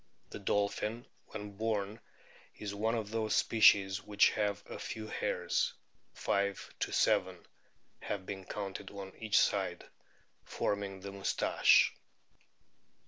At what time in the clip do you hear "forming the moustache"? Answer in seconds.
10.43-11.93